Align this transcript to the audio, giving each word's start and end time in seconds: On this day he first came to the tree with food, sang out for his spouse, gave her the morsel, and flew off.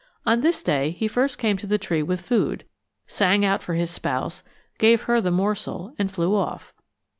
On 0.25 0.41
this 0.41 0.63
day 0.63 0.89
he 0.89 1.07
first 1.07 1.37
came 1.37 1.57
to 1.57 1.67
the 1.67 1.77
tree 1.77 2.01
with 2.01 2.21
food, 2.21 2.63
sang 3.05 3.45
out 3.45 3.61
for 3.61 3.75
his 3.75 3.91
spouse, 3.91 4.41
gave 4.79 5.03
her 5.03 5.21
the 5.21 5.29
morsel, 5.29 5.93
and 5.99 6.11
flew 6.11 6.33
off. 6.33 6.73